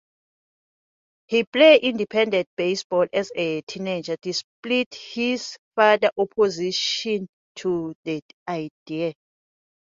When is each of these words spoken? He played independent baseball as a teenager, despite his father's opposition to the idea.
He 1.27 1.43
played 1.43 1.83
independent 1.83 2.47
baseball 2.57 3.05
as 3.13 3.31
a 3.35 3.61
teenager, 3.61 4.15
despite 4.19 4.95
his 4.95 5.59
father's 5.75 6.09
opposition 6.17 7.27
to 7.57 7.93
the 8.03 8.23
idea. 8.47 9.13